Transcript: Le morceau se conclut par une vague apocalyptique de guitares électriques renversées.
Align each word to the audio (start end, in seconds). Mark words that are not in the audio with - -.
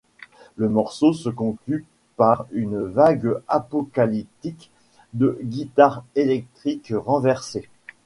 Le 0.55 0.67
morceau 0.67 1.13
se 1.13 1.29
conclut 1.29 1.85
par 2.15 2.47
une 2.53 2.87
vague 2.87 3.35
apocalyptique 3.47 4.71
de 5.13 5.37
guitares 5.43 6.03
électriques 6.15 6.91
renversées. 6.95 7.69